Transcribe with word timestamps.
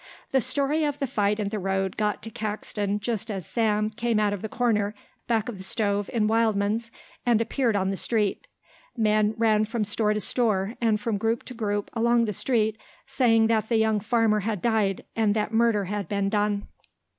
The 0.31 0.41
story 0.41 0.83
of 0.83 0.97
the 0.97 1.05
fight 1.05 1.39
in 1.39 1.49
the 1.49 1.59
road 1.59 1.95
got 1.95 2.23
to 2.23 2.31
Caxton 2.31 2.99
just 3.01 3.29
as 3.29 3.45
Sam 3.45 3.91
came 3.91 4.19
out 4.19 4.33
of 4.33 4.41
the 4.41 4.49
corner, 4.49 4.95
back 5.27 5.47
of 5.47 5.59
the 5.59 5.63
stove 5.63 6.09
in 6.11 6.25
Wildman's 6.25 6.89
and 7.23 7.39
appeared 7.39 7.75
on 7.75 7.91
the 7.91 7.95
street. 7.97 8.47
Men 8.97 9.35
ran 9.37 9.63
from 9.63 9.83
store 9.85 10.15
to 10.15 10.19
store 10.19 10.73
and 10.81 10.99
from 10.99 11.19
group 11.19 11.43
to 11.43 11.53
group 11.53 11.91
along 11.93 12.25
the 12.25 12.33
street 12.33 12.79
saying 13.05 13.45
that 13.45 13.69
the 13.69 13.77
young 13.77 13.99
farmer 13.99 14.39
had 14.39 14.59
died 14.59 15.05
and 15.15 15.35
that 15.35 15.53
murder 15.53 15.85
had 15.85 16.09
been 16.09 16.29
done. 16.29 16.67